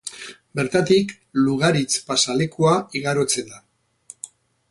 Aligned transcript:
Bertatik 0.59 1.11
Lugaritz 1.41 1.99
pasealekua 2.07 2.73
igarotzen 3.01 3.51
da. 3.53 3.63